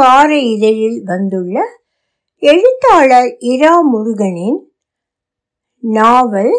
[0.00, 1.60] வார இதழில் வந்துள்ள
[2.36, 4.58] எழுத்தாளர் இரா முருகனின்
[5.80, 6.54] நாவல்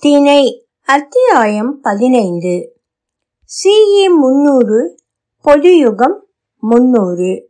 [0.00, 2.80] திணை அத்தியாயம் பதினைந்து.
[3.44, 5.00] சிஇ முன்னூறு
[5.42, 6.26] பொதுயுகம்
[6.58, 7.48] முன்னூறு.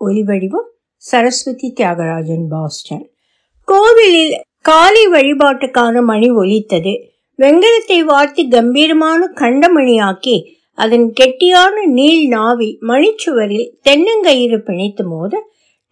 [0.00, 3.10] ஒலிவடிவம் சரஸ்வதி தியாகராஜன் பாஸ்டன்.
[3.64, 7.10] கோவிலில் காலை வழிபாட்டுக்கான மணி ஒலித்தது.
[7.38, 15.42] வெங்கலத்தை வார்த்து கம்பீரமான கண்டமணியாக்கி அதன் கெட்டியான நீள் நாவி மணிச்சுவரில் தென்னங்கயிறு பிணைத்து மோத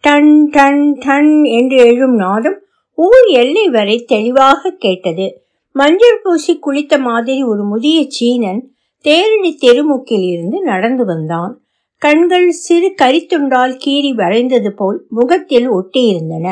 [0.03, 2.57] டன் டன் டன் என்று எழும் நாதம்
[2.97, 5.27] ஊர் எல்லை வரை தெளிவாக கேட்டது.
[5.75, 8.61] மஞ்சள் பூசி குளித்த மாதிரி ஒரு முதிய சீனன்
[9.05, 11.53] தேரணி தெருமுக்கில் இருந்து நடந்து வந்தான்.
[12.01, 16.47] கண்கள் சிறு கரித்துண்டால் கீறி வரைந்தது போல் முகத்தில் ஒட்டியிருந்தன.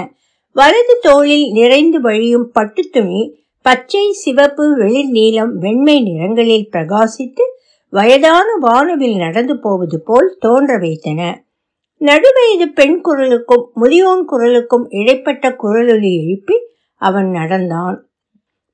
[0.55, 3.21] வலது தோளில் நிறைந்து வழியும் பட்டு துணி
[3.65, 7.45] பச்சை சிவப்பு வெளிர் நீலம் வெண்மை நிறங்களில் பிரகாசித்து
[7.89, 11.43] வயதான வானுவில் நடந்து போவது போல் தோன்ற வைத்தன.
[11.99, 16.55] நடுவயது பெண் குரலுக்கும் முதியோன் குரலுக்கும் இடைப்பட்ட குரலொலி எழுப்பி
[16.95, 18.07] அவன் நடந்தான்.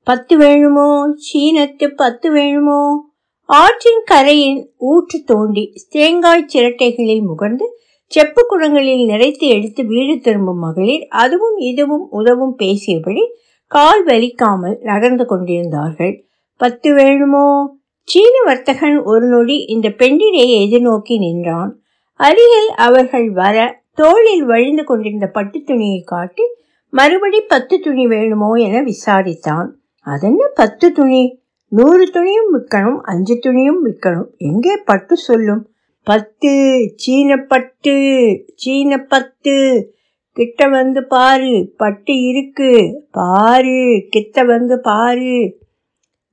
[0.04, 1.14] பத்து வேணுமோ?
[1.32, 3.10] சீனத்து பத்து வேணுமோ?
[3.44, 7.66] ஆற்றின் கரையின் ஊற்று தோண்டி தேங்காய் சிரட்டைகளில் முகர்ந்து
[8.06, 13.20] செப்பு குடங்களில் நிறைத்து எடுத்து வீடு திரும்பும் மகளிர் அதுவும் இதுவும் உதவும் பேசியபடி
[13.66, 16.24] கால் வலிக்காமல் நகர்ந்து கொண்டிருந்தார்கள்.
[16.56, 17.76] பத்து வேணுமோ?
[18.08, 21.78] சீன வர்த்தகன் ஒரு நொடி இந்த பெண்டினை எதிர்நோக்கி நின்றான்.
[22.12, 26.42] அருகில் அவர்கள் வர தோளில் வழிந்து கொண்டிருந்த பட்டு துணியை காட்டி
[26.90, 29.68] மறுபடி பத்து துணி வேணுமோ என விசாரித்தான்.
[30.00, 31.38] அதென்ன பத்து துணி?
[31.68, 34.28] நூறு துணியும் விற்கணும் அஞ்சு துணியும் விற்கணும்.
[34.36, 35.68] எங்கே பட்டு சொல்லும்?
[36.02, 36.52] பத்து
[36.96, 37.96] சீன பட்டு
[38.54, 39.56] சீன பத்து.
[40.32, 43.02] கிட்ட வந்து பாரு பட்டு இருக்கு.
[43.10, 45.58] பாரு கிட்ட வந்து பாரு.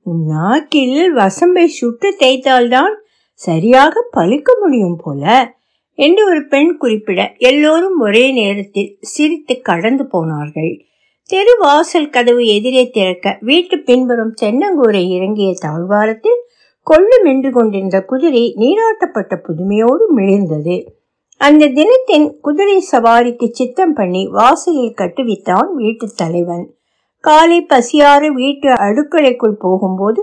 [0.04, 2.94] உன் நாக்கில் வசம்பை சுட்டு தேய்த்தால்தான்
[3.32, 5.54] சரியாக பழிக்க முடியும் போல
[5.98, 10.72] என்று ஒரு பெண் குறிப்பிட எல்லோரும் ஒரே நேரத்தில் சிரித்து கடந்து போனார்கள்.
[11.30, 16.40] தெரு வாசல் கதவு எதிரே திறக்க வீட்டு பின்புறம் தென்னங்கூரை இறங்கிய தாழ்வாரத்தில்
[16.86, 20.76] கொள்ளு மென்று கொண்டிருந்த குதிரை நீராட்டப்பட்ட புதுமையோடு மிளிர்ந்தது.
[21.40, 26.66] அந்த தினத்தின் குதிரை சவாரிக்கு சித்தம் பண்ணி வாசலில் கட்டுவித்தான் வீட்டு தலைவன்.
[27.24, 30.20] காலை பசியாறு வீட்டு அடுக்களைக்குள் போகும்போது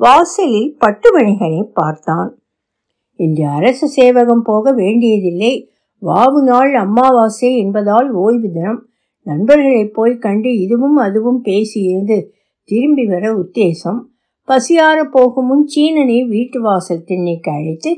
[0.00, 2.30] வாசலில் பட்டுமணிகனை பார்த்தான்.
[3.20, 5.52] இன்று அரசு சேவகம் போக வேண்டியதில்லை.
[6.02, 8.80] வாவு நாள் அம்மாவாசை என்பதால் ஓய்வு தினம்.
[9.26, 12.16] நண்பர்களை போய் கண்டு இதுவும் அதுவும் பேசியிருந்து
[12.68, 14.00] திரும்பி வர உத்தேசம்.
[14.48, 17.90] பசியார போகும் முன் சீனனை வீட்டு வாசல் திண்ணைக்கு அழைத்து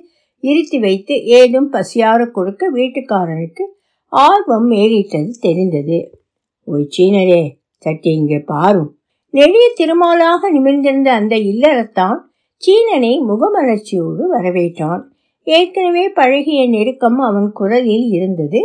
[0.45, 3.65] இருத்தி வைத்து ஏதும் பசியார கொடுக்க வீட்டுக்காரனுக்கு
[4.13, 5.99] ஆர்வம் மேலிட்டது தெரிந்தது.
[6.69, 7.43] ஓய் சீனரே
[7.87, 8.89] சற்று இங்கே பாரும்.
[9.35, 12.19] நெடிய திருமாலாக நிமிர்ந்திருந்த அந்த இல்லறத்தான்
[12.63, 15.03] சீனனை முகமலர்ச்சியோடு வரவேற்றான்.
[15.47, 18.61] ஏற்கனவே பழகிய நெருக்கம் அவன் குரலில் இருந்தது.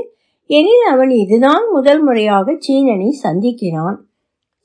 [0.49, 3.97] எனில் அவன் இதுதான் முதல் முறையாக சீனனை சந்திக்கிறான்.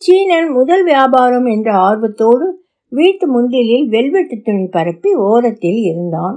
[0.03, 2.47] சீனன் முதல் வியாபாரம் என்ற ஆர்வத்தோடு
[2.93, 6.37] வீட்டு முண்டிலில் வெல்வெட்டு துணி பரப்பி ஓரத்தில் இருந்தான்.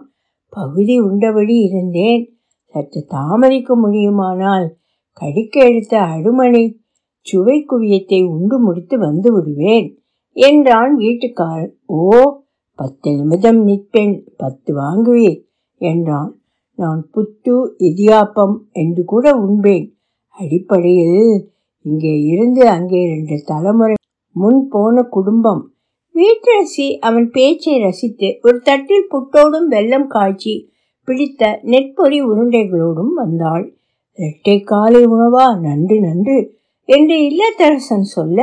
[0.53, 2.23] பகுதி உண்டபடி இருந்தேன்.
[2.73, 4.67] சற்று தாமதிக்க முடியுமானால்
[5.21, 6.63] கடிக்க எடுத்த அடுமனை
[7.21, 9.87] சுவை குவியத்தை உண்டு முடித்து வந்து விடுவேன்
[10.35, 12.03] என்றான் வீட்டுக்காரன் ஓ
[12.79, 15.39] பத்து நிமிடம் நிற்பேன் பத்து வாங்குவேன்
[15.81, 16.29] என்றான்.
[16.75, 19.87] நான் புத்து இடியாப்பம் என்று கூட உண்பேன்.
[20.37, 21.49] அடிப்படையில்
[21.85, 23.97] இங்கே இருந்து அங்கே ரெண்டு தலைமுறை
[24.35, 25.61] முன் போன குடும்பம்.
[26.15, 30.53] வீட்டரசி அவன் பேச்சை ரசித்து ஒரு தட்டில் புட்டோடும் வெள்ளம் காய்ச்சி
[31.07, 33.65] பிடித்த நெற்பொறி உருண்டைகளோடும் வந்தாள்.
[34.19, 35.45] இரட்டை காலை உணவா?
[35.59, 36.37] நன்று நன்று
[36.89, 38.39] என்று இல்லத்தரசன் சொல்ல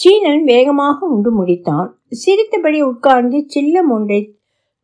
[0.00, 1.88] சீனன் வேகமாக உண்டு முடித்தான்.
[2.22, 4.20] சிரித்தபடி உட்கார்ந்து சில்லம் ஒன்றை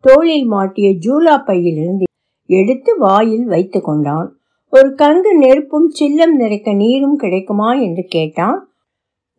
[0.04, 2.06] தோளில் மாட்டிய ஜூலா பையிலிருந்து
[2.50, 4.28] எடுத்து வாயில் வைத்து கொண்டான்.
[4.72, 8.58] ஒரு கங்கு நெருப்பும் சில்லம் நிறைக்க நீரும் கிடைக்குமா என்று கேட்டான்.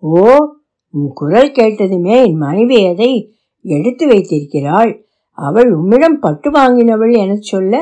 [0.03, 0.23] ஓ
[0.93, 3.11] உன் குரல் கேட்டதுமே என் மனைவி அதை
[3.65, 4.91] எடுத்து வைத்திருக்கிறாள்.
[5.37, 7.73] அவள் உம்மிடம் பட்டு வாங்கினவள் என சொல்ல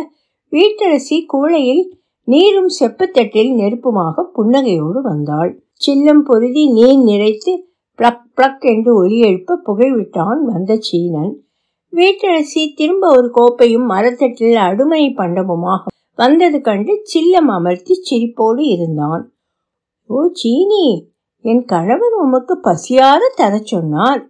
[0.52, 1.84] வீட்டரசி கூளையில்
[2.28, 5.64] நீரும் செப்புத்தட்டில் நெருப்புமாக புன்னகையோடு வந்தாள்.
[5.86, 7.54] சில்லம் பொருதி நீர் நிறைத்து
[8.00, 11.34] பிளக் பிளக் என்று ஒலி எழுப்ப புகைவிட்டான் வந்த சீனன்.
[11.94, 19.24] வீட்டரசி திரும்ப ஒரு கோப்பையும் மரத்தட்டில் அடுமை பண்டமுமாக வந்தது கண்டு சில்லம் அமர்த்தி சிரிப்போடு இருந்தான்.
[20.10, 21.12] ஓ சீனி
[21.46, 24.22] என் கணவன் உமக்கு பசியாத தரச் சொன்னார்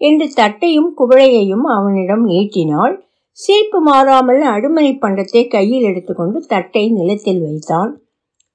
[0.00, 2.94] என்று தட்டையும் குவளையையும் அவனிடம் நீட்டினாள்.
[3.42, 7.92] சிரிப்பு மாறாமல் அடுமனை பண்டத்தை கையில் எடுத்துக்கொண்டு தட்டை நிலத்தில் வைத்தான்.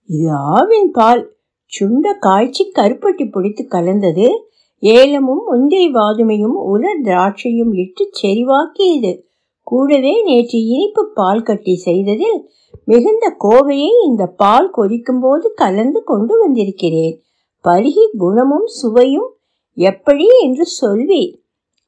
[0.10, 1.24] இது ஆவின் பால்.
[1.72, 4.28] சுண்ட காய்ச்சி கருப்பட்டி பிடித்து கலந்தது.
[4.84, 9.12] ஏலமும் முந்திரி வாதுமையும் உலர் திராட்சையும் இட்டு செறிவாக்கியது.
[9.68, 12.38] கூடவே நேற்று இனிப்பு பால் கட்டி செய்ததில்
[12.86, 17.16] மிகுந்த கோவையை இந்த பால் கொதிக்கும் போது கலந்து கொண்டு வந்திருக்கிறேன்.
[17.66, 19.30] பருகி குணமும் சுவையும்
[19.78, 21.34] எப்படி என்று சொல்வீர்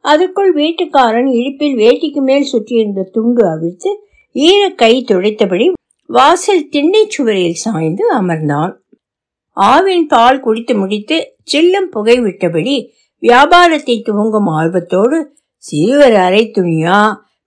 [0.05, 3.89] அதுக்குள் வீட்டுக்காரன் இடுப்பில் வேட்டிக்கு மேல் சுற்றியிருந்த துண்டு அவிழ்த்து
[4.35, 5.65] ஈர கை துடைத்தபடி
[6.09, 8.71] வாசல் திண்ணை சுவரில் சாய்ந்து அமர்ந்தான்.
[9.57, 11.17] ஆவின் பால் குடித்து முடித்து
[11.51, 12.75] சில்லம் புகை விட்டபடி
[13.23, 15.17] வியாபாரத்தை துவங்கும் ஆர்வத்தோடு
[15.63, 16.99] சிறுவர் அரை துணியா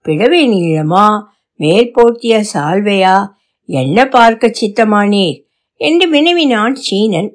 [0.05, 1.05] பிடவை நீளமா
[1.59, 3.15] மேல் போர்த்திய சால்வையா
[3.69, 5.39] என்ன பார்க்க சித்தமானீர்
[5.81, 7.29] என்று வினவினான் சீனன்.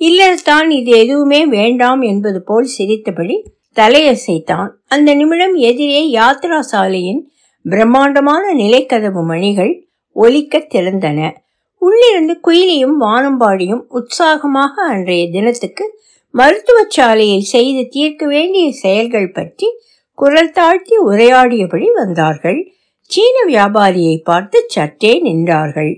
[0.00, 3.36] இல்லத்தான் இது எதுவுமே வேண்டாம் என்பது போல் சிரித்தபடி
[3.76, 4.70] தலையசைத்தான்.
[4.86, 7.22] அந்த நிமிடம் எதிரே யாத்ரா சாலையின்
[7.64, 9.72] பிரம்மாண்டமான நிலைக்கதவு மணிகள்
[10.16, 11.32] ஒலிக்க திறந்தன.
[11.78, 15.84] உள்ளிருந்து குயிலியும் வானம்பாடியும் உற்சாகமாக அன்றைய தினத்துக்கு
[16.34, 19.68] மருத்துவச்சாலையில் செய்து தீர்க்க வேண்டிய செயல்கள் பற்றி
[20.18, 22.72] குரல் தாழ்த்தி உரையாடியபடி வந்தார்கள்.
[23.10, 25.92] சீன வியாபாரியை பார்த்து சற்றே நின்றார்கள்.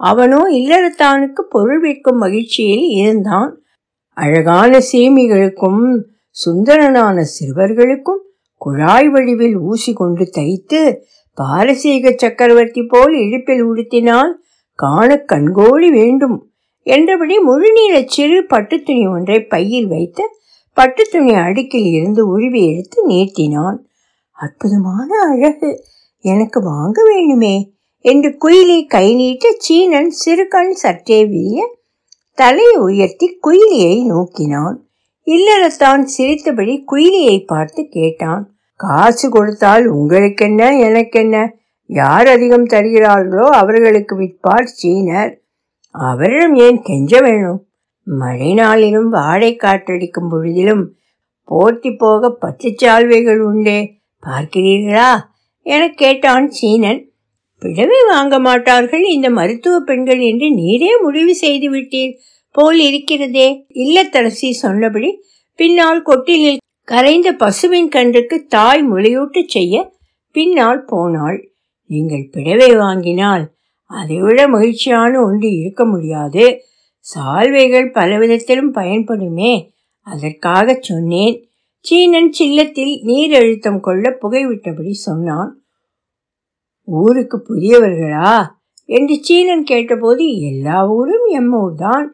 [0.00, 3.52] அவனோ இல்லறத்தானுக்கு பொருள் விற்கும் மகிழ்ச்சியில் இருந்தான்.
[4.16, 5.84] அழகான சீமிகளுக்கும்
[6.36, 8.22] சுந்தரனான சிறுவர்களுக்கும்
[8.60, 10.80] குழாய் வடிவில் ஊசி கொண்டு தைத்து
[11.38, 14.32] பாரசீக சக்கரவர்த்தி போல் இழுப்பில் உடுத்தினால்
[14.78, 16.36] காண கண்கோழி வேண்டும்
[16.86, 20.24] என்றபடி முழுநீள சிறு பட்டுத்துணி ஒன்றை பையில் வைத்து
[20.76, 23.78] பட்டுத்துணி அடுக்கில் இருந்து உருவி எடுத்து நீட்டினான்.
[24.38, 25.70] அற்புதமான அழகு!
[26.24, 27.56] எனக்கு வாங்க வேண்டுமே!
[28.04, 31.60] என்று குயிலி கை நீட்ட சீனன் சிறு கண் சற்றே விரிய
[32.38, 34.76] தலையை உயர்த்தி குயிலியை நோக்கினான்.
[35.26, 38.42] இல்லறத்தான் சிரித்தபடி குயிலியை பார்த்து கேட்டான்.
[38.80, 41.36] காசு கொடுத்தால் உங்களுக்கென்ன எனக்கென்ன?
[41.90, 45.32] யார் அதிகம் தருகிறார்களோ அவர்களுக்கு விற்பார் சீனர்.
[45.94, 47.60] அவரிடம் ஏன் கெஞ்ச வேணும்?
[48.06, 50.84] மழை நாளிலும் வாடை காற்றடிக்கும் பொழுதிலும்
[51.48, 53.78] போட்டி போக பச்சை சால்வைகள் உண்டே.
[54.22, 55.10] பார்க்கிறீர்களா?
[55.66, 57.00] என கேட்டான் சீனன்.
[57.62, 62.14] பிழவை வாங்க மாட்டார்கள் இந்த மருத்துவ பெண்கள் என்று நீரே முடிவு செய்து விட்டீர்
[62.54, 63.48] போல் இருக்கிறதே.
[63.84, 65.10] இல்லத்தரசி சொன்னபடி
[65.58, 69.74] பின்னால் கொட்டிலில் கரைந்த பசுவின் கன்றுக்கு தாய் முளையூட்டு செய்ய
[70.34, 71.38] பின்னால் போனாள்.
[71.90, 73.44] நீங்கள் பிழவை வாங்கினால்
[73.90, 76.44] அதைவிட மகிழ்ச்சியான ஒன்று இருக்க முடியாது.
[76.98, 79.52] சால்வைகள் பலவிதத்திலும் பயன்படுமே
[80.06, 81.36] அதற்காக சொன்னேன்.
[81.84, 85.50] சீனன் சில்லத்தில் நீர் அழுத்தம் கொள்ள புகைவிட்டபடி சொன்னான்.
[86.88, 88.34] ஊருக்கு புதியவர்களா?
[88.88, 92.06] என்று சீனன் கேட்டபோது எல்லா ஊரும் எம்மூர் தான்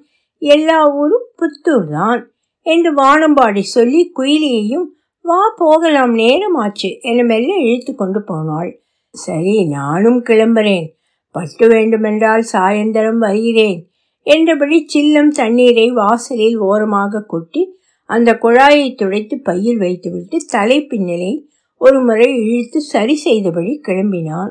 [0.42, 2.32] எல்லா ஊரும் புத்தூர் தான்
[2.62, 4.86] என்று வானம்பாடி சொல்லி குயிலியையும்
[5.20, 8.82] வா போகலாம் நேரமாச்சு என மெல்ல இழுத்து கொண்டு போனாள்.
[9.10, 10.86] சரி நானும் கிளம்புறேன்.
[11.30, 13.88] பட்டு வேண்டுமென்றால் சாயந்தரம் வருகிறேன்
[14.22, 21.32] என்றபடி சில்லம் தண்ணீரை வாசலில் ஓரமாக கொட்டி அந்த குழாயை துடைத்து பையில் வைத்துவிட்டு தலை பின்னலை
[21.76, 24.50] ஒரு முறை இழுத்து சரி செய்தபடி கிளம்பினான்.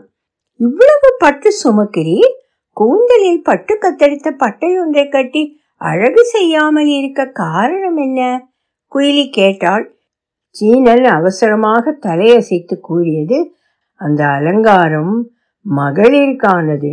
[0.56, 2.34] இவ்வளவு பட்டு சுமக்கிறீர்?
[2.74, 8.50] கூந்தலில் பட்டு கத்தரித்த பட்டை ஒன்றை கட்டி அழகு செய்யாமல் இருக்க காரணம் என்ன?
[8.92, 9.98] குயிலி கேட்டாள்.
[10.50, 13.56] சீனல் அவசரமாக தலையசைத்து கூறியது
[13.94, 15.30] அந்த அலங்காரம்
[15.66, 16.92] மகளிருக்கானது.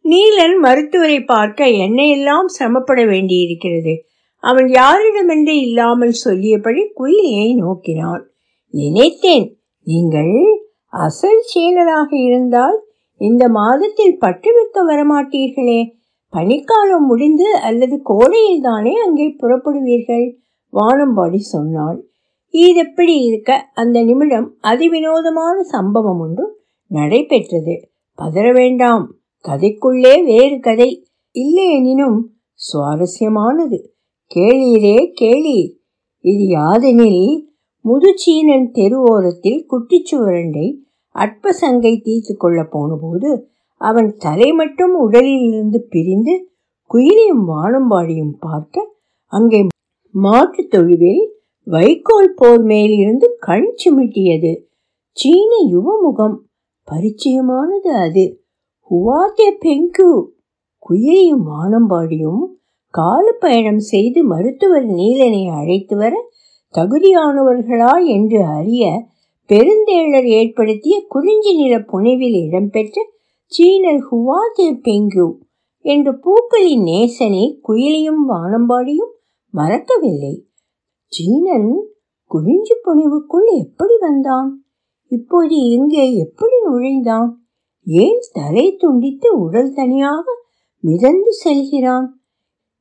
[0.00, 3.94] நீலன் மருத்துவரை பார்க்க என்னையெல்லாம் சிரமப்பட வேண்டியிருக்கிறது.
[4.38, 8.24] அவன் யாரிடமென்று இல்லாமல் சொல்லியபடி குயிலியை நோக்கினான்
[8.70, 9.46] நினைத்தேன்
[9.82, 10.34] நீங்கள்
[10.88, 12.76] அசல் சீனராக இருந்தால்
[13.20, 15.80] இந்த மாதத்தில் பட்டு விற்க வரமாட்டீர்களே.
[16.36, 20.36] பனிக்காலம் முடிந்து அல்லது கோடையில் தானே அங்கே புறப்படுவீர்கள்?
[20.72, 22.08] வானம்பாடி சொன்னாள்.
[22.52, 23.70] இதெப்படி இருக்க?
[23.74, 27.88] அந்த நிமிடம் அதிவினோதமான சம்பவம் ஒன்று நடைபெற்றது.
[28.18, 29.14] பதற வேண்டாம்.
[29.48, 31.06] கதைக்குள்ளே வேறு கதை.
[31.34, 32.18] இல்லையெனினும்
[32.58, 33.78] சுவாரஸ்யமானது.
[34.34, 35.72] கேளீரே கேளீர்
[36.20, 37.44] இது யாதெனில்
[37.84, 40.76] முதுச்சீனன் தெருவோரத்தில் குட்டிச்சுவரண்டை
[41.14, 46.34] அற்பசங்கை தீர்த்து கொள்ள போனபோது அவன் தலை மட்டும் உடலிலிருந்து பிரிந்து
[46.90, 48.84] குயிலையும் வானம்பாடியும் பார்க்க
[49.32, 49.60] அங்கே
[50.14, 51.22] மாட்டு தொழுவில்
[51.66, 54.52] வைக்கோல் போர் மேலிருந்து கண் சிமிட்டியது.
[55.16, 56.36] சீன யுவமுகம்
[56.88, 58.24] பரிச்சயமானது அது.
[58.90, 60.10] ஹுவாத்தே பெங்கு!
[60.86, 62.42] குயிலையும் வானம்பாடியும்
[62.94, 66.14] கால பயணம் செய்து மருத்துவர் நீலனை அழைத்து வர
[66.74, 68.84] தகுதியானவர்களா என்று அறிய
[69.50, 72.96] பெருந்தேழர் ஏற்படுத்திய குறிஞ்சி நில புனைவில் இடம்பெற்ற
[73.52, 75.38] சீனர் ஹுவாது பெங்கு
[75.80, 79.12] என்ற பூக்களின் நேசனை குயிலியும் வானம்பாடியும்
[79.50, 80.46] மறக்கவில்லை.
[81.04, 81.88] சீனன்
[82.24, 84.66] குறிஞ்சி புனிவுக்குள் எப்படி வந்தான்?
[85.06, 87.48] இப்போது இங்கே எப்படி நுழைந்தான்?
[87.84, 90.24] ஏன் தலை துண்டித்து உடல் தனியாக
[90.80, 92.20] மிதந்து செல்கிறான்?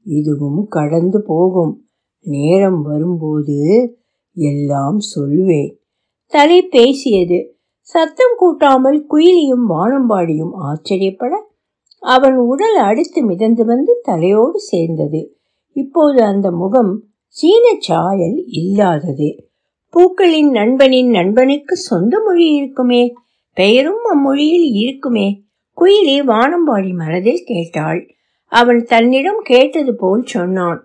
[0.04, 1.88] இதுவும் கடந்து போகும்.
[2.20, 3.60] நேரம் வரும்போது
[4.34, 5.80] எல்லாம் சொல்வேன்.
[6.26, 7.55] தலை பேசியது
[7.86, 11.34] சத்தம் கூட்டாமல் குயிலியும் வானம்பாடியும் ஆச்சரியப்பட
[12.04, 15.22] அவன் உடல் அடுத்து மிதந்து வந்து தலையோடு சேர்ந்தது.
[15.76, 19.30] இப்போது அந்த முகம் சீன சாயல் இல்லாதது.
[19.90, 23.14] பூக்களின் நண்பனின் நண்பனுக்கு சொந்த மொழி இருக்குமே
[23.54, 25.28] பெயரும் அம்மொழியில் இருக்குமே
[25.78, 28.02] குயிலி வானம்பாடி மனதில் கேட்டாள்.
[28.52, 30.82] அவன் தன்னிடம் கேட்டது போல் சொன்னான்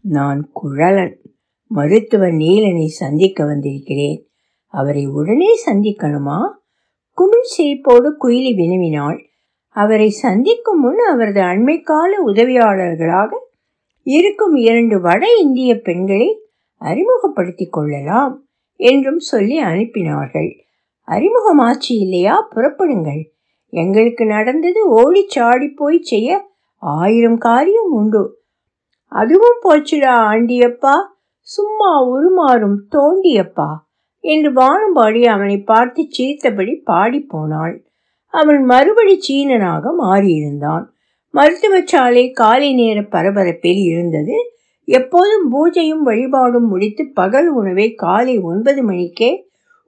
[0.00, 1.16] நான் குழலன்
[1.70, 4.20] மருத்துவ நீலனை சந்திக்க வந்திருக்கிறேன்.
[4.76, 6.38] அவரை உடனே சந்திக்கணுமா?
[7.10, 9.24] குமிழ் சிரிப்போடு குயிலி வினவினாள்.
[9.68, 13.34] அவரை சந்திக்கும் முன் அவரது அண்மைக்கால உதவியாளர்களாக
[14.02, 16.40] இருக்கும் இரண்டு வட இந்திய பெண்களை
[16.74, 18.44] அறிமுகப்படுத்திக் கொள்ளலாம்
[18.76, 20.60] என்றும் சொல்லி அனுப்பினார்கள்.
[21.06, 22.48] அறிமுகமாச்சு இல்லையா?
[22.54, 23.24] புறப்படுங்கள்.
[23.68, 28.42] எங்களுக்கு நடந்தது ஓடிச்சாடி போய் செய்ய ஆயிரம் காரியம் உண்டு.
[29.04, 31.16] அதுவும் போச்சுடா ஆண்டியப்பா.
[31.40, 33.85] சும்மா உருமாறும் தோண்டியப்பா.
[34.26, 37.74] என்று வானம்பாடி அவனை பார்த்து சிரித்தபடி பாடி போனாள்.
[38.34, 40.84] அவன் மறுபடி சீனனாக மாறியிருந்தான்.
[41.34, 44.36] மருத்துவச்சாலை காலை நேர பரபரப்பில் இருந்தது.
[44.88, 49.30] எப்போதும் பூஜையும் வழிபாடும் முடித்து பகல் உணவை காலை ஒன்பது மணிக்கே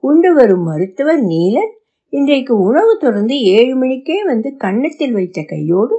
[0.03, 1.73] உண்டு வரும் மருத்துவர் நீலன்
[2.13, 5.95] இன்றைக்கு உணவு தொடர்ந்து ஏழு மணிக்கே வந்து கன்னத்தில் வைத்த கையோடு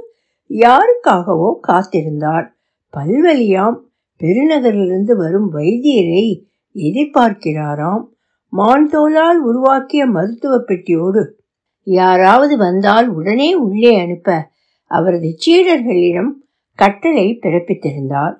[0.49, 2.47] யாருக்காகவோ காத்திருந்தார்.
[2.93, 3.77] பல்வலியாம்
[4.21, 6.25] பெருநகரிலிருந்து வரும் வைத்தியரை
[6.75, 8.03] எதிர்பார்க்கிறாராம்.
[8.57, 11.23] மான்தோலால் உருவாக்கிய மருத்துவ பெட்டியோடு
[11.83, 14.51] யாராவது வந்தால் உடனே உள்ளே அனுப்ப
[14.91, 16.31] அவரது சீடர்களிடம்
[16.75, 18.35] கட்டளை பிறப்பித்திருந்தார்.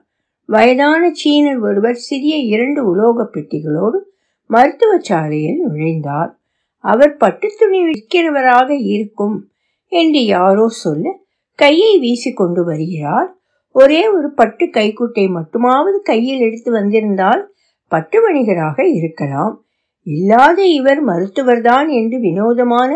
[0.46, 3.98] வயதான சீனர் ஒருவர் சிறிய இரண்டு உலோக பெட்டிகளோடு
[4.46, 6.32] மருத்துவ சாலையில் நுழைந்தார்.
[6.78, 9.50] அவர் பட்டுத்துணி விற்கிறவராக இருக்கும்
[9.88, 11.20] என்று யாரோ சொல்ல
[11.56, 13.38] கையை வீசிக்கொண்டு வருகிறார்.
[13.72, 17.54] ஒரே ஒரு பட்டு கைக்குட்டை மட்டுமாவது கையில் எடுத்து வந்திருந்தால்
[17.88, 19.64] பட்டு வணிகராக இருக்கலாம்.
[20.08, 22.90] இல்லாத இவர் மருத்துவர்தான் என்று வினோதமான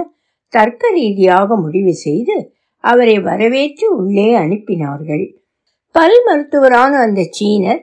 [0.49, 2.35] தர்க்க ரீதியாக முடிவு செய்து
[2.79, 5.25] அவரை வரவேற்று உள்ளே அனுப்பினார்கள்.
[5.91, 7.81] பல் மருத்துவரான அந்த சீனர்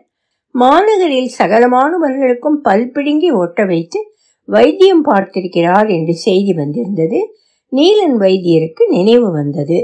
[0.55, 3.99] மாநகரில் சகலமானவர்களுக்கும் பல் பிடுங்கி ஒட்ட வைத்து
[4.49, 7.21] வைத்தியம் பார்த்திருக்கிறார் என்று செய்தி வந்திருந்தது.
[7.69, 9.79] நீலன் வைத்தியருக்கு நினைவு வந்தது.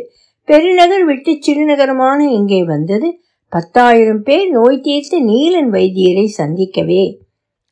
[0.45, 3.09] பெருநகர் விட்டு சிறுநகரமான இங்கே வந்தது.
[3.49, 7.03] பத்தாயிரம் பேர் நோய் தீர்த்த நீலன் வைத்தியரை சந்திக்கவே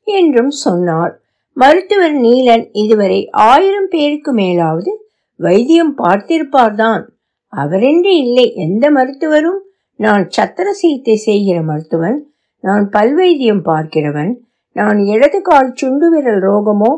[0.05, 1.15] என்றும் சொன்னார்.
[1.57, 4.93] மருத்துவர் நீலன் இதுவரை ஆயிரம் பேருக்கு மேலாவது
[5.37, 7.05] வைத்தியம் பார்த்திருப்பார்தான்.
[7.53, 9.61] அவரென்று இல்லை எந்த மருத்துவரும்?
[9.95, 12.19] நான் சத்திர சிகிச்சை செய்கிற மருத்துவன்
[12.61, 14.33] நான் பல்வைத்தியம் பார்க்கிறவன்
[14.73, 16.91] நான் இடது கால் சுண்டு விரல் ரோகமோ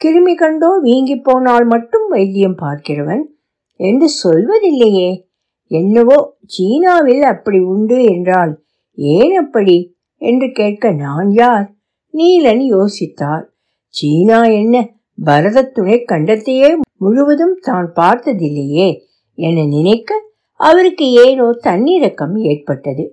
[0.00, 3.22] கிருமி கண்டோ வீங்கி போனால் மட்டும் வைத்தியம் பார்க்கிறவன்
[3.76, 5.10] என்று சொல்வதில்லையே.
[5.70, 8.52] என்னவோ சீனாவில் அப்படி உண்டு என்றால்
[8.94, 9.76] ஏன் அப்படி?
[10.16, 11.66] என்று கேட்க நான் யார்?
[12.14, 13.44] நீலன் யோசித்தார்.
[13.94, 14.76] சீனா என்ன
[15.18, 18.88] பரத துணை கண்டத்தையே முழுவதும் தான் பார்த்ததில்லையே
[19.38, 20.10] என நினைக்க
[20.60, 23.04] அவருக்கு ஏனோ தன்னிறக்கம் ஏற்பட்டது.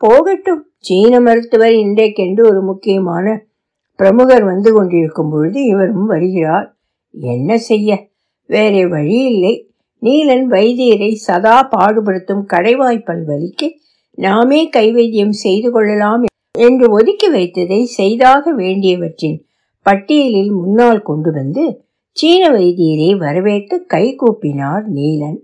[0.00, 3.26] போகட்டும் சீன மருத்துவர் இன்றைக்கென்று ஒரு முக்கியமான
[3.98, 6.68] பிரமுகர் வந்து கொண்டிருக்கும் பொழுது இவரும் வருகிறார்.
[7.14, 7.90] என்ன செய்ய?
[8.50, 9.54] வேறே வழி இல்லை
[10.02, 13.68] நீலன் வைத்தியரை சதா பாடுபடுத்தும் கடைவாய்ப்பல் வலிக்கு
[14.18, 16.24] நாமே கைவைத்தியம் செய்து கொள்ளலாம்
[16.58, 19.38] என்று ஒதுக்கி வைத்ததை செய்தாக வேண்டியவற்றின்
[19.82, 25.38] பட்டியலில் முன்னால் கொண்டு வந்து சீன வைத்தியரை வரவேற்று கை கூப்பினார் நீலன்.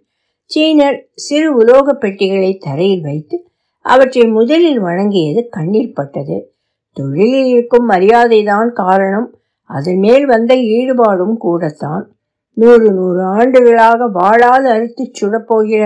[0.50, 3.36] சீனர் சிறு உலோக பெட்டிகளை தரையில் வைத்து
[3.80, 6.52] அவற்றை முதலில் வணங்கியது கண்ணில் பட்டது.
[6.92, 9.34] தொழிலில் இருக்கும் மரியாதைதான் காரணம்.
[9.70, 12.04] அதன் மேல் வந்த ஈடுபாடும் கூடத்தான்.
[12.52, 15.82] நூறு நூறு ஆண்டுகளாக வாழாத அறுத்து சுடப்போகிற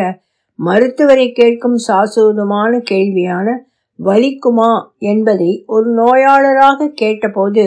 [0.59, 3.49] மருத்துவரை கேட்கும் சாசுவதமான கேள்வியான
[3.99, 7.64] வலிக்குமா என்பதை ஒரு நோயாளராக கேட்டபோது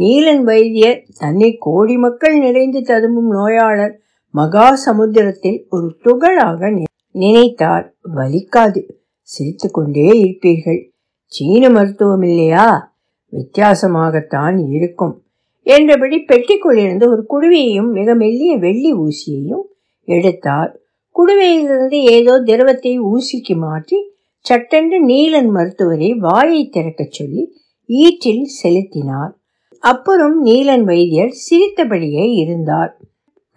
[0.00, 7.86] நீலன் வைத்தியர் தன்னை கோடி மக்கள் நிறைந்து ததும்பும் நோயாளர் மகா சமுத்திரத்தில் ஒரு துகளாக நினைத்தார்.
[8.14, 8.82] வலிக்காது.
[9.20, 10.90] சிரித்துக்கொண்டே இருப்பீர்கள்.
[11.26, 12.94] சீன மருத்துவம் இல்லையா?
[13.32, 15.22] வித்தியாசமாகத்தான் இருக்கும்
[15.62, 19.66] என்றபடி பெட்டிக்குள்ளிருந்து ஒரு குடுவையையும் மிக மெல்லிய வெள்ளி ஊசியையும்
[20.08, 20.80] எடுத்தார்.
[21.16, 23.98] குடுவையிலிருந்து ஏதோ திரவத்தை ஊசிக்கு மாற்றி
[24.38, 27.42] சட்டென்று நீலன் மருத்துவரை வாயை திறக்கச் சொல்லி
[27.88, 29.39] ஈற்றில் செலுத்தினார்.
[29.80, 32.96] அப்புறம் நீலன் வைத்தியர் சிரித்தபடியே இருந்தார்.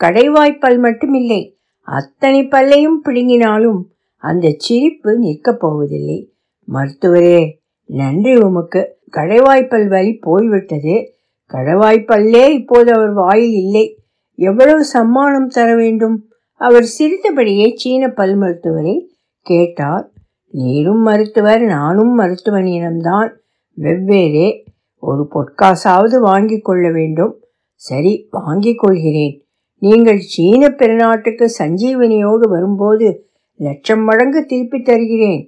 [0.03, 3.81] கடைவாய்ப்பல் மட்டுமில்லை அத்தனை பல்லையும் பிடுங்கினாலும்
[4.17, 6.33] அந்த சிரிப்பு நிற்கப் போவதில்லை.
[6.73, 8.97] மருத்துவரே நன்றி உமக்கு.
[9.11, 11.13] கடைவாய்ப்பல் வலி போய்விட்டது.
[11.53, 14.03] கடைவாய்ப்பல்லே இப்போது அவர் வாயில் இல்லை.
[14.35, 16.31] எவ்வளவு சம்மானம் தர வேண்டும்?
[16.53, 20.09] அவர் சிரித்தபடியே சீன பல் மருத்துவரை கேட்டார்.
[20.49, 23.29] நீரும் மருத்துவர் நானும் மருத்துவனிடம்தான்
[23.77, 24.63] வெவ்வேறே
[25.03, 27.33] ஒரு பொற்காசாவது வாங்கி கொள்ள வேண்டும்.
[27.75, 29.35] சரி வாங்கிக் கொள்கிறேன்.
[29.77, 33.29] நீங்கள் சீன பெருநாட்டுக்கு சஞ்சீவனியோடு வரும்போது
[33.59, 35.41] லட்சம் மடங்கு திருப்பி தருகிறேன்.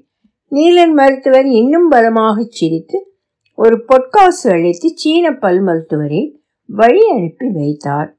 [0.51, 2.97] நீலன் மருத்துவர் இன்னும் பலமாகச் சிரித்து
[3.57, 6.21] ஒரு பொற்காசு அழைத்து சீன பல் மருத்துவரை
[6.69, 8.09] வழி அனுப்பி வைத்தார்.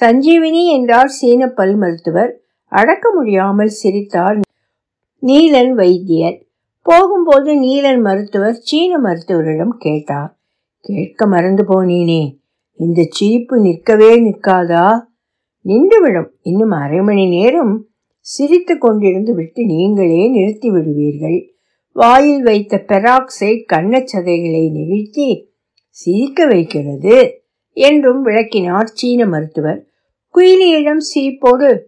[0.00, 2.32] சஞ்சீவினி என்றார் சீன பல் மருத்துவர்.
[2.72, 4.38] அடக்க முடியாமல் சிரித்தார்
[5.22, 6.38] நீலன் வைத்தியர்.
[6.86, 10.37] போகும்போது நீலன் மருத்துவர் சீன மருத்துவரிடம் கேட்டார்.
[10.94, 12.36] கேட்க மறந்து போனீனே.
[12.76, 15.00] இந்த சிரிப்பு நிற்கவே நிற்காதா?
[15.64, 16.28] நின்றுவிடும்.
[16.42, 17.86] இன்னும் அரை மணி நேரம்
[18.20, 21.52] சிரித்து கொண்டிருந்து விட்டு நீங்களே நிறுத்தி விடுவீர்கள்.
[21.92, 25.50] வாயில் வைத்த பெராக்சைட் கண்ணச்சதைகளை நிகழ்த்தி
[25.88, 27.42] சிரிக்க வைக்கிறது?
[27.72, 29.86] என்றும் விளக்கினார் சீன மருத்துவர்.
[30.34, 31.80] குயிலியிடம் சிரிப்போடு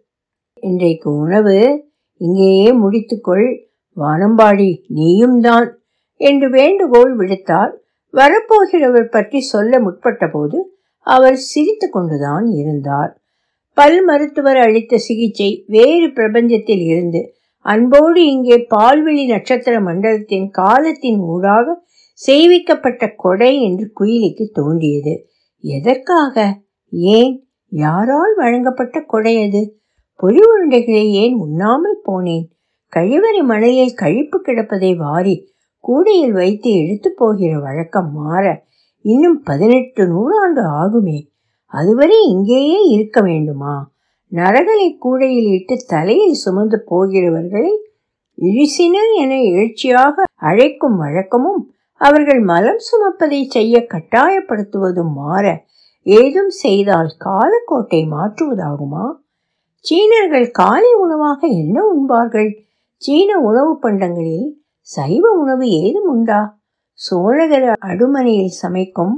[0.55, 1.85] இன்றைக்கு உணவு?
[2.17, 3.65] இங்கேயே முடித்துக்கொள்.
[3.97, 5.79] வானம்பாடி நீயும் தான்.
[6.17, 7.71] என்று வேண்டுகோள் விடுத்தார்
[8.15, 10.59] வரப்போகிறவர் பற்றி சொல்ல முற்பட்ட போது
[11.07, 13.13] அவர் சிரித்து கொண்டுதான் இருந்தார்.
[13.75, 23.15] பல் மருத்துவர் அளித்த சிகிச்சை வேறு பிரபஞ்சத்தில் இருந்து அன்போடு இங்கே பால்வெளி நட்சத்திர மண்டலத்தின் காலத்தின் ஊடாக செய்விக்கப்பட்ட
[23.17, 25.27] கொடை என்று குயிலிக்கு தோன்றியது.
[25.65, 26.57] எதற்காக?
[26.91, 27.47] ஏன்?
[27.69, 29.63] யாரால் வழங்கப்பட்ட கொடை அது?
[30.15, 32.47] பொறி உருண்டைகளை ஏன் உண்ணாமல் போனேன்?
[32.97, 35.37] கழிவறை மலையில் கழிப்பு கிடப்பதை வாரி
[35.85, 38.45] கூடையில் வைத்து எடுத்து போகிற வழக்கம் மாற
[39.05, 41.19] இன்னும் பதினெட்டு நூறாண்டு ஆகுமே.
[41.73, 43.75] அதுவரை இங்கேயே இருக்க வேண்டுமா?
[44.33, 47.73] நரகளை கூடையில் இட்டு தலையில் சுமந்து போகிறவர்களை
[48.39, 51.63] இழிசினர் என எழுச்சியாக அழைக்கும் வழக்கமும்
[52.01, 55.45] அவர்கள் மலம் சுமப்பதை செய்ய கட்டாயப்படுத்துவதும் மாற
[56.07, 59.05] ஏதும் செய்தால் காலக்கோட்டை மாற்றுவதாகுமா?
[59.85, 62.51] சீனர்கள் காலை உணவாக என்ன உண்பார்கள்?
[63.03, 64.49] சீன உணவு பண்டங்களில்
[64.93, 66.63] சைவ உணவு ஏதும் உண்டா?
[66.93, 69.15] சோழகர அடுமனையில் சமைக்கும்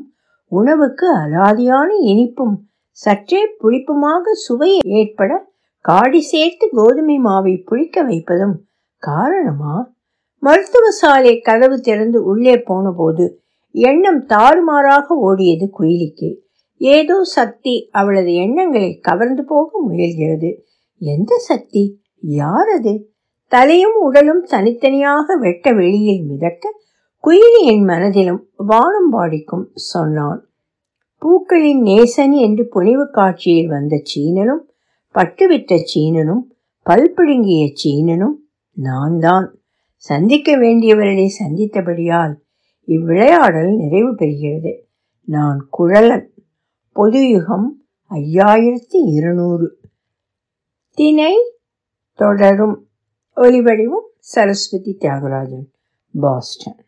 [0.52, 2.56] உணவுக்கு அலாதியான இனிப்பும்
[2.90, 5.50] சற்றே புளிப்புமாக சுவை ஏற்பட
[5.84, 8.56] காடி சேர்த்து கோதுமை மாவை புளிக்க வைப்பதும்
[8.96, 9.94] காரணமா?
[10.38, 16.38] மருத்துவ சாலை கதவு திறந்து உள்ளே போனபோது எண்ணம் தாறுமாறாக ஓடியது குயிலிக்கு.
[16.76, 20.50] ஏதோ சக்தி அவளது எண்ணங்களை கவர்ந்து போக முயல்கிறது.
[20.98, 21.84] எந்த சக்தி?
[22.20, 23.11] யார் அது?
[23.54, 26.80] தலையும் உடலும் தனித்தனியாக வெட்ட வெளியில் மிதக்க
[27.24, 30.40] குயிலி என் மனதிலும் வானம்பாடிக்கும் சொன்னான்.
[31.18, 34.62] பூக்களின் நேசன் என்று புனிவு காட்சியில் வந்த சீனனும்
[35.14, 36.40] பட்டுவிட்ட சீனனும்
[36.82, 38.36] பல் பிடுங்கிய சீனனும்
[38.72, 39.58] நான் தான்
[39.96, 42.34] சந்திக்க வேண்டியவர்களை சந்தித்தபடியால்
[42.88, 44.72] இவ்விளையாடல் நிறைவு பெறுகிறது.
[45.28, 46.26] நான் குழலன்.
[46.92, 47.68] பொதுயுகம்
[48.10, 49.68] ஐயாயிரத்தி இருநூறு.
[50.98, 51.34] தினை
[52.14, 52.76] தொடரும்.
[53.36, 55.66] ஒலிவடிவும் சரஸ்வதி தியாகராஜன்
[56.14, 56.80] பாஸ்டன்